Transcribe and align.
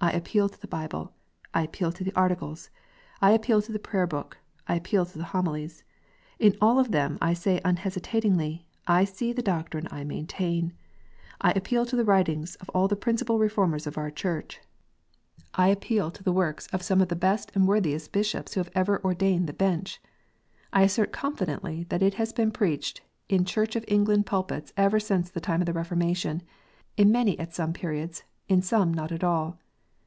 I 0.00 0.12
appeal 0.12 0.48
to 0.48 0.60
the 0.60 0.68
Bible; 0.68 1.12
I 1.52 1.62
appeal 1.62 1.90
to 1.90 2.04
the 2.04 2.14
Articles; 2.14 2.70
I 3.20 3.32
appeal 3.32 3.60
to 3.62 3.72
the 3.72 3.80
Prayer 3.80 4.06
book; 4.06 4.38
I 4.68 4.76
appeal 4.76 5.04
to 5.04 5.18
the 5.18 5.24
Homilies. 5.24 5.82
In 6.38 6.56
all 6.60 6.78
of 6.78 6.92
them, 6.92 7.18
I 7.20 7.34
say 7.34 7.60
unhesitatingly, 7.64 8.68
I 8.86 9.02
see 9.04 9.32
the 9.32 9.42
doctrine 9.42 9.88
I 9.90 10.04
maintain. 10.04 10.72
I 11.40 11.50
appeal 11.50 11.84
to 11.86 11.96
the 11.96 12.04
writings 12.04 12.54
of 12.60 12.68
all 12.70 12.86
the 12.86 12.94
principal 12.94 13.40
Reformers 13.40 13.88
of 13.88 13.98
our 13.98 14.08
Church; 14.08 14.60
I 15.54 15.66
appeal 15.66 16.12
to 16.12 16.22
the 16.22 16.32
works 16.32 16.68
of 16.68 16.84
some 16.84 17.00
of 17.00 17.08
the 17.08 17.16
best 17.16 17.50
and 17.56 17.66
PRAYER 17.66 17.80
BOOK 17.80 18.00
STATEMENTS: 18.00 18.06
REGENERATION. 18.14 18.44
159 18.54 18.54
worthiest 18.54 18.54
Bishops 18.54 18.54
who 18.54 18.60
have 18.60 18.72
ever 18.76 19.00
adorned 19.04 19.46
the 19.48 19.52
Bench. 19.52 20.00
I 20.72 20.82
assert 20.82 21.10
confidently 21.10 21.86
that 21.88 22.04
it 22.04 22.14
has 22.14 22.32
been 22.32 22.52
preached 22.52 23.00
in 23.28 23.44
Church 23.44 23.74
of 23.74 23.84
England 23.88 24.26
pulpits 24.26 24.72
ever 24.76 25.00
since 25.00 25.28
the 25.28 25.40
time 25.40 25.60
of 25.60 25.66
the 25.66 25.72
Reformation, 25.72 26.44
in 26.96 27.10
many 27.10 27.36
at 27.40 27.52
some 27.52 27.72
periods, 27.72 28.22
in 28.48 28.62
some 28.62 28.96
at 28.96 29.24
all. 29.24 29.58